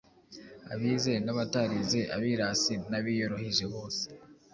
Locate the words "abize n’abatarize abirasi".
0.73-2.73